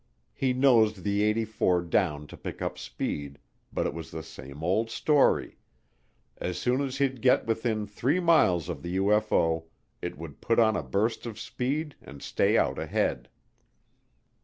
[0.33, 3.37] He nosed the '84 down to pick up speed,
[3.71, 5.57] but it was the same old story
[6.39, 9.65] as soon as he'd get within 3 miles of the UFO,
[10.01, 13.29] it would put on a burst of speed and stay out ahead.